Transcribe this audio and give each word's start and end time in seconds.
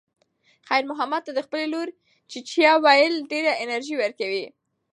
خیر 0.67 0.83
محمد 0.89 1.21
ته 1.27 1.31
د 1.35 1.39
خپلې 1.45 1.65
لور 1.73 1.87
"چیچیه" 2.31 2.73
ویل 2.83 3.13
ډېره 3.31 3.51
انرژي 3.63 3.95
ورکوي. 3.97 4.45